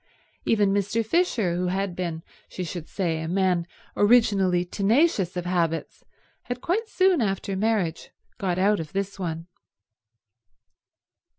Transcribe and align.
Even 0.45 0.73
Mr. 0.73 1.05
Fisher, 1.05 1.55
who 1.55 1.67
had 1.67 1.95
been, 1.95 2.23
she 2.49 2.63
should 2.63 2.87
say, 2.89 3.21
a 3.21 3.27
man 3.27 3.67
originally 3.95 4.65
tenacious 4.65 5.37
of 5.37 5.45
habits, 5.45 6.03
had 6.45 6.59
quite 6.59 6.89
soon 6.89 7.21
after 7.21 7.55
marriage 7.55 8.09
got 8.39 8.57
out 8.57 8.79
of 8.79 8.93
this 8.93 9.19
one. 9.19 9.45